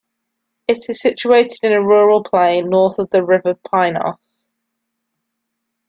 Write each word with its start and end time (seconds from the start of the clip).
It 0.67 0.89
is 0.89 0.99
situated 0.99 1.59
in 1.61 1.73
a 1.73 1.83
rural 1.85 2.23
plain, 2.23 2.71
north 2.71 2.97
of 2.97 3.11
the 3.11 3.23
river 3.23 3.53
Pineios. 3.53 4.43